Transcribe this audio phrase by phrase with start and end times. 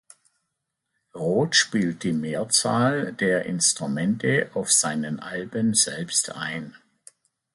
[1.13, 6.75] Roth spielt die Mehrzahl der Instrumente auf seinen Alben selbst ein.